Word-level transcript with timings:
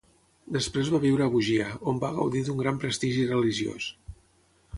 Després 0.55 0.87
va 0.93 1.01
viure 1.03 1.27
a 1.27 1.31
Bugia, 1.35 1.67
on 1.91 2.01
va 2.05 2.11
gaudir 2.17 2.43
d'un 2.49 2.59
gran 2.63 2.81
prestigi 2.85 3.29
religiós. 3.37 3.93